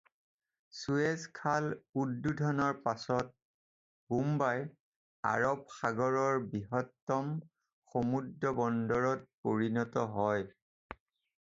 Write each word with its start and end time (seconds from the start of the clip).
চুৱেজ 0.75 1.25
খাল 1.39 1.67
উদ্বোধনৰ 2.03 2.79
পাছত 2.87 3.29
বোম্বাই 4.15 4.65
আৰব 5.33 5.63
সাগৰৰ 5.77 6.41
বৃহত্তম 6.55 7.31
সমুদ্ৰবন্দৰত 7.93 9.29
পৰিণত 9.49 10.09
হয়। 10.19 11.01